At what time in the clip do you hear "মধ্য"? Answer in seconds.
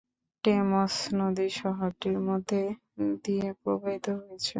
2.27-2.49